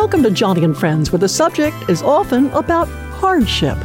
Welcome 0.00 0.22
to 0.22 0.30
Joni 0.30 0.64
and 0.64 0.74
Friends, 0.74 1.12
where 1.12 1.18
the 1.18 1.28
subject 1.28 1.76
is 1.90 2.00
often 2.02 2.46
about 2.52 2.88
hardship. 2.88 3.76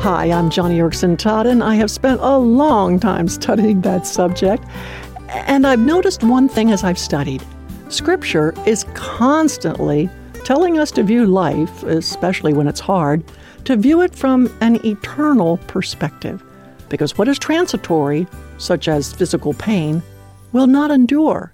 Hi, 0.00 0.30
I'm 0.32 0.48
Joni 0.48 0.78
Eareckson 0.78 1.18
Tada, 1.18 1.50
and 1.50 1.62
I 1.62 1.74
have 1.74 1.90
spent 1.90 2.22
a 2.22 2.38
long 2.38 2.98
time 2.98 3.28
studying 3.28 3.82
that 3.82 4.06
subject. 4.06 4.64
And 5.28 5.66
I've 5.66 5.80
noticed 5.80 6.24
one 6.24 6.48
thing 6.48 6.70
as 6.70 6.84
I've 6.84 6.98
studied 6.98 7.42
Scripture 7.90 8.54
is 8.64 8.84
constantly 8.94 10.08
telling 10.42 10.78
us 10.78 10.90
to 10.92 11.02
view 11.02 11.26
life, 11.26 11.82
especially 11.82 12.54
when 12.54 12.66
it's 12.66 12.80
hard, 12.80 13.22
to 13.66 13.76
view 13.76 14.00
it 14.00 14.14
from 14.14 14.50
an 14.62 14.84
eternal 14.86 15.58
perspective. 15.66 16.42
Because 16.88 17.18
what 17.18 17.28
is 17.28 17.38
transitory, 17.38 18.26
such 18.56 18.88
as 18.88 19.12
physical 19.12 19.52
pain, 19.52 20.02
will 20.52 20.66
not 20.66 20.90
endure. 20.90 21.52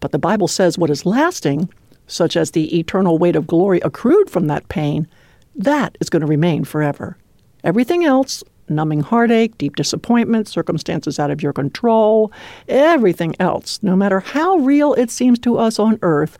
But 0.00 0.12
the 0.12 0.18
Bible 0.18 0.48
says 0.48 0.76
what 0.76 0.90
is 0.90 1.06
lasting, 1.06 1.70
such 2.12 2.36
as 2.36 2.50
the 2.50 2.78
eternal 2.78 3.18
weight 3.18 3.36
of 3.36 3.46
glory 3.46 3.80
accrued 3.80 4.28
from 4.30 4.46
that 4.46 4.68
pain, 4.68 5.08
that 5.54 5.96
is 6.00 6.10
going 6.10 6.20
to 6.20 6.26
remain 6.26 6.64
forever. 6.64 7.16
Everything 7.64 8.04
else, 8.04 8.44
numbing 8.68 9.00
heartache, 9.00 9.56
deep 9.58 9.76
disappointment, 9.76 10.48
circumstances 10.48 11.18
out 11.18 11.30
of 11.30 11.42
your 11.42 11.52
control, 11.52 12.32
everything 12.68 13.34
else, 13.40 13.82
no 13.82 13.96
matter 13.96 14.20
how 14.20 14.56
real 14.56 14.94
it 14.94 15.10
seems 15.10 15.38
to 15.40 15.58
us 15.58 15.78
on 15.78 15.98
earth, 16.02 16.38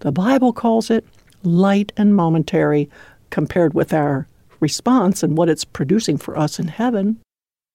the 0.00 0.12
Bible 0.12 0.52
calls 0.52 0.90
it 0.90 1.04
light 1.44 1.92
and 1.96 2.14
momentary 2.14 2.88
compared 3.30 3.74
with 3.74 3.92
our 3.92 4.26
response 4.60 5.22
and 5.22 5.36
what 5.36 5.48
it's 5.48 5.64
producing 5.64 6.16
for 6.16 6.36
us 6.38 6.58
in 6.58 6.68
heaven. 6.68 7.18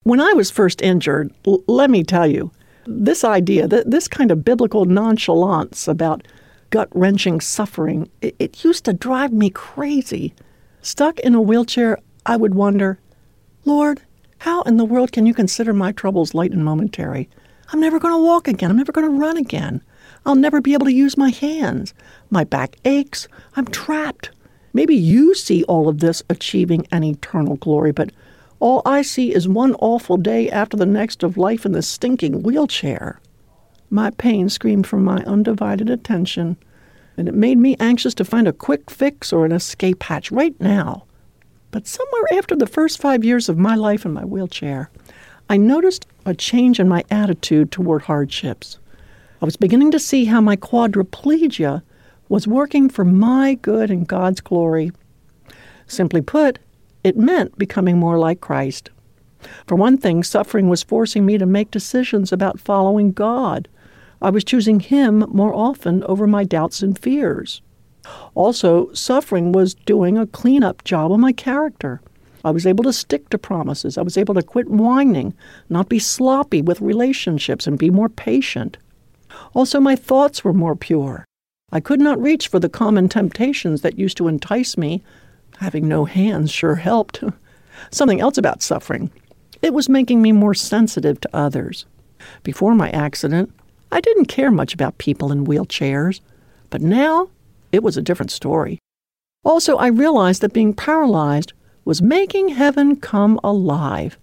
When 0.04 0.22
I 0.22 0.34
was 0.34 0.52
first 0.52 0.82
injured, 0.82 1.34
l- 1.46 1.64
let 1.68 1.90
me 1.90 2.04
tell 2.04 2.28
you, 2.28 2.52
this 2.86 3.24
idea, 3.26 3.68
th- 3.68 3.84
this 3.86 4.08
kind 4.08 4.32
of 4.32 4.46
biblical 4.46 4.86
nonchalance 4.86 5.88
about 5.88 6.26
gut 6.70 6.90
wrenching 6.94 7.42
suffering, 7.42 8.10
it, 8.22 8.36
it 8.40 8.64
used 8.64 8.86
to 8.86 8.94
drive 8.94 9.32
me 9.32 9.50
crazy. 9.50 10.34
Stuck 10.82 11.20
in 11.20 11.36
a 11.36 11.42
wheelchair, 11.42 12.00
I 12.26 12.38
would 12.38 12.56
wonder, 12.56 13.00
Lord, 13.66 14.02
how 14.40 14.62
in 14.64 14.78
the 14.78 14.86
world 14.86 15.12
can 15.12 15.26
you 15.26 15.34
consider 15.34 15.74
my 15.74 15.92
troubles 15.92 16.34
light 16.34 16.52
and 16.52 16.64
momentary? 16.64 17.30
I'm 17.74 17.80
never 17.80 18.00
going 18.00 18.14
to 18.14 18.24
walk 18.24 18.48
again. 18.48 18.72
I'm 18.72 18.78
never 18.78 18.92
going 18.92 19.08
to 19.08 19.20
run 19.20 19.38
again. 19.38 19.82
I'll 20.26 20.36
never 20.36 20.62
be 20.62 20.74
able 20.74 20.86
to 20.86 20.94
use 20.94 21.18
my 21.18 21.30
hands. 21.30 21.94
My 22.30 22.44
back 22.44 22.78
aches. 22.86 23.28
I'm 23.56 23.66
trapped. 23.66 24.30
Maybe 24.74 24.96
you 24.96 25.34
see 25.34 25.64
all 25.64 25.90
of 25.90 26.00
this 26.00 26.24
achieving 26.30 26.88
an 26.92 27.04
eternal 27.04 27.56
glory, 27.56 27.92
but 27.92 28.12
all 28.60 28.82
I 28.86 29.02
see 29.02 29.34
is 29.34 29.48
one 29.48 29.76
awful 29.76 30.18
day 30.18 30.50
after 30.50 30.78
the 30.78 30.86
next 30.86 31.24
of 31.24 31.38
life 31.38 31.66
in 31.66 31.72
this 31.72 31.88
stinking 31.88 32.44
wheelchair. 32.44 33.20
My 33.90 34.10
pain 34.12 34.50
screamed 34.50 34.86
for 34.86 34.98
my 34.98 35.24
undivided 35.24 35.90
attention, 35.90 36.58
and 37.16 37.28
it 37.28 37.34
made 37.34 37.58
me 37.58 37.78
anxious 37.80 38.14
to 38.16 38.26
find 38.26 38.48
a 38.48 38.54
quick 38.54 38.90
fix 38.92 39.32
or 39.32 39.46
an 39.46 39.52
escape 39.52 40.04
hatch 40.04 40.32
right 40.32 40.60
now. 40.60 41.06
But 41.72 41.88
somewhere 41.88 42.26
after 42.34 42.56
the 42.56 42.68
first 42.68 43.00
five 43.00 43.24
years 43.24 43.48
of 43.48 43.58
my 43.58 43.76
life 43.76 44.06
in 44.06 44.14
my 44.14 44.26
wheelchair, 44.26 44.90
I 45.50 45.56
noticed 45.56 46.06
a 46.26 46.34
change 46.34 46.80
in 46.80 46.90
my 46.90 47.06
attitude 47.10 47.72
toward 47.72 48.04
hardships. 48.04 48.78
I 49.42 49.46
was 49.46 49.56
beginning 49.56 49.92
to 49.92 50.00
see 50.00 50.26
how 50.26 50.42
my 50.42 50.58
quadriplegia 50.58 51.82
was 52.28 52.48
working 52.48 52.90
for 52.90 53.06
my 53.06 53.54
good 53.62 53.90
and 53.90 54.08
God's 54.08 54.42
glory. 54.42 54.92
Simply 55.86 56.22
put, 56.22 56.60
it 57.04 57.16
meant 57.16 57.58
becoming 57.58 57.98
more 57.98 58.20
like 58.20 58.42
Christ. 58.42 58.90
For 59.66 59.76
one 59.76 59.98
thing, 59.98 60.24
suffering 60.24 60.68
was 60.68 60.84
forcing 60.84 61.26
me 61.26 61.38
to 61.38 61.46
make 61.46 61.72
decisions 61.72 62.34
about 62.34 62.60
following 62.60 63.12
God. 63.12 63.70
I 64.22 64.30
was 64.30 64.44
choosing 64.44 64.80
Him 64.80 65.26
more 65.30 65.54
often 65.54 66.04
over 66.06 66.28
my 66.28 66.44
doubts 66.44 66.82
and 66.82 66.98
fears. 66.98 67.62
Also, 68.36 68.92
suffering 68.94 69.52
was 69.52 69.74
doing 69.74 70.18
a 70.18 70.28
cleanup 70.28 70.84
job 70.84 71.12
on 71.12 71.20
my 71.20 71.34
character. 71.34 72.02
I 72.44 72.52
was 72.52 72.66
able 72.66 72.84
to 72.86 72.94
stick 72.94 73.30
to 73.30 73.38
promises. 73.38 73.98
I 73.98 74.02
was 74.02 74.18
able 74.18 74.34
to 74.36 74.42
quit 74.42 74.70
whining, 74.70 75.34
not 75.70 75.90
be 75.90 76.00
sloppy 76.00 76.62
with 76.62 76.80
relationships, 76.80 77.68
and 77.68 77.78
be 77.78 77.90
more 77.90 78.10
patient. 78.10 78.78
Also, 79.54 79.80
my 79.80 79.96
thoughts 79.96 80.44
were 80.44 80.54
more 80.54 80.76
pure. 80.76 81.26
I 81.72 81.82
could 81.82 82.00
not 82.00 82.22
reach 82.22 82.48
for 82.48 82.60
the 82.60 82.70
common 82.70 83.10
temptations 83.10 83.82
that 83.82 84.00
used 84.00 84.18
to 84.18 84.30
entice 84.30 84.78
me. 84.78 85.04
Having 85.58 85.88
no 85.88 86.06
hands 86.06 86.52
sure 86.52 86.76
helped. 86.76 87.22
Something 87.92 88.22
else 88.22 88.38
about 88.38 88.62
suffering. 88.62 89.12
It 89.62 89.74
was 89.74 89.90
making 89.90 90.22
me 90.22 90.32
more 90.32 90.54
sensitive 90.54 91.20
to 91.22 91.36
others. 91.36 91.86
Before 92.44 92.76
my 92.76 92.90
accident, 92.92 93.52
I 93.92 94.02
didn't 94.02 94.26
care 94.26 94.52
much 94.52 94.74
about 94.74 94.98
people 94.98 95.32
in 95.32 95.46
wheelchairs, 95.46 96.20
but 96.70 96.82
now 96.82 97.30
it 97.72 97.84
was 97.84 97.98
a 97.98 98.02
different 98.02 98.32
story. 98.32 98.80
Also, 99.44 99.78
I 99.78 99.88
realized 99.88 100.42
that 100.42 100.54
being 100.54 100.74
paralyzed 100.74 101.54
was 101.86 102.02
making 102.02 102.50
heaven 102.50 102.98
come 102.98 103.40
alive. 103.44 104.18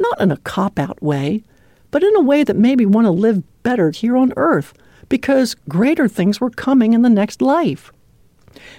Not 0.00 0.20
in 0.20 0.32
a 0.32 0.36
cop 0.38 0.78
out 0.78 1.00
way, 1.02 1.42
but 1.90 2.02
in 2.02 2.14
a 2.16 2.20
way 2.20 2.44
that 2.44 2.56
made 2.56 2.78
me 2.78 2.86
want 2.86 3.06
to 3.06 3.10
live 3.10 3.42
better 3.62 3.90
here 3.90 4.16
on 4.16 4.32
earth 4.36 4.74
because 5.08 5.54
greater 5.68 6.08
things 6.08 6.40
were 6.40 6.50
coming 6.50 6.92
in 6.92 7.02
the 7.02 7.08
next 7.08 7.40
life. 7.40 7.92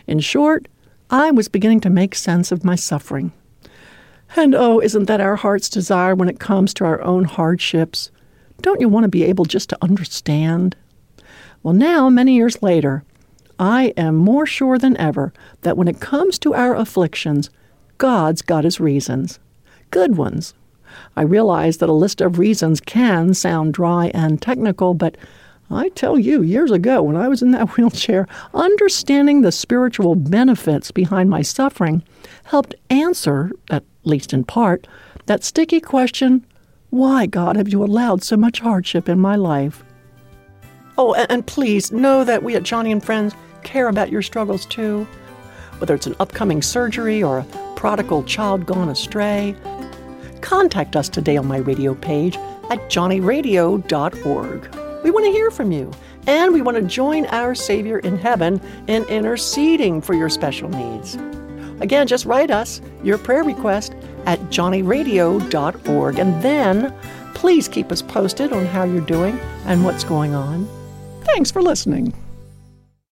In 0.05 0.19
short, 0.19 0.67
I 1.09 1.31
was 1.31 1.47
beginning 1.47 1.79
to 1.81 1.89
make 1.89 2.13
sense 2.13 2.51
of 2.51 2.63
my 2.63 2.75
suffering. 2.75 3.31
And 4.35 4.53
oh, 4.53 4.79
isn't 4.79 5.05
that 5.05 5.21
our 5.21 5.37
heart's 5.37 5.69
desire 5.69 6.13
when 6.13 6.29
it 6.29 6.39
comes 6.39 6.73
to 6.75 6.85
our 6.85 7.01
own 7.01 7.23
hardships? 7.23 8.11
Don't 8.61 8.81
you 8.81 8.89
want 8.89 9.05
to 9.05 9.09
be 9.09 9.23
able 9.23 9.45
just 9.45 9.69
to 9.69 9.77
understand? 9.81 10.75
Well, 11.63 11.73
now, 11.73 12.09
many 12.09 12.35
years 12.35 12.61
later, 12.61 13.03
I 13.57 13.93
am 13.97 14.15
more 14.15 14.45
sure 14.45 14.77
than 14.77 14.97
ever 14.97 15.33
that 15.61 15.77
when 15.77 15.87
it 15.87 15.99
comes 15.99 16.39
to 16.39 16.53
our 16.53 16.75
afflictions, 16.75 17.49
God's 17.97 18.41
got 18.41 18.63
his 18.63 18.79
reasons. 18.79 19.39
Good 19.91 20.15
ones. 20.17 20.53
I 21.15 21.21
realize 21.21 21.77
that 21.77 21.89
a 21.89 21.93
list 21.93 22.21
of 22.21 22.39
reasons 22.39 22.79
can 22.79 23.33
sound 23.33 23.73
dry 23.73 24.11
and 24.13 24.41
technical, 24.41 24.93
but 24.93 25.17
I 25.69 25.89
tell 25.89 26.17
you, 26.17 26.41
years 26.41 26.71
ago, 26.71 27.03
when 27.03 27.15
I 27.15 27.27
was 27.27 27.41
in 27.41 27.51
that 27.51 27.69
wheelchair, 27.77 28.27
understanding 28.53 29.41
the 29.41 29.51
spiritual 29.51 30.15
benefits 30.15 30.91
behind 30.91 31.29
my 31.29 31.41
suffering 31.41 32.03
helped 32.45 32.75
answer, 32.89 33.51
at 33.69 33.83
least 34.03 34.33
in 34.33 34.43
part, 34.43 34.87
that 35.27 35.43
sticky 35.43 35.79
question 35.79 36.45
why, 36.89 37.25
God, 37.27 37.55
have 37.55 37.69
you 37.69 37.83
allowed 37.83 38.23
so 38.23 38.35
much 38.35 38.59
hardship 38.59 39.07
in 39.07 39.19
my 39.19 39.35
life? 39.35 39.83
Oh, 40.97 41.13
and, 41.13 41.45
please 41.45 41.91
know 41.91 42.23
that 42.23 42.43
we 42.43 42.55
at 42.55 42.63
Joni 42.63 42.91
and 42.91 43.03
Friends 43.03 43.33
care 43.63 43.87
about 43.87 44.09
your 44.09 44.21
struggles 44.21 44.65
too. 44.65 45.07
Whether 45.77 45.95
it's 45.95 46.07
an 46.07 46.15
upcoming 46.19 46.61
surgery 46.61 47.23
or 47.23 47.39
a 47.39 47.45
prodigal 47.75 48.23
child 48.23 48.65
gone 48.65 48.89
astray, 48.89 49.55
contact 50.41 50.95
us 50.95 51.07
today 51.07 51.37
on 51.37 51.47
my 51.47 51.57
radio 51.57 51.95
page 51.95 52.35
at 52.69 52.79
joniradio.org. 52.89 54.75
We 55.03 55.11
want 55.11 55.25
to 55.25 55.31
hear 55.31 55.51
from 55.51 55.71
you, 55.71 55.91
and 56.27 56.53
we 56.53 56.61
want 56.61 56.75
to 56.75 56.83
join 56.83 57.25
our 57.27 57.55
Savior 57.55 57.99
in 57.99 58.17
heaven 58.17 58.59
in 58.87 59.05
interceding 59.05 60.01
for 60.01 60.13
your 60.13 60.29
special 60.29 60.67
needs. 60.67 61.17
Again, 61.81 62.07
just 62.07 62.25
write 62.25 62.51
us 62.51 62.81
your 63.03 63.17
prayer 63.17 63.43
request 63.43 63.93
at 64.25 64.39
joniradio.org, 64.49 66.19
and 66.19 66.43
then 66.43 66.93
please 67.33 67.67
keep 67.67 67.91
us 67.91 68.01
posted 68.01 68.51
on 68.51 68.65
how 68.65 68.83
you're 68.83 69.01
doing 69.01 69.39
and 69.65 69.83
what's 69.83 70.03
going 70.03 70.35
on. 70.35 70.67
Thanks 71.23 71.51
for 71.51 71.61
listening. 71.61 72.13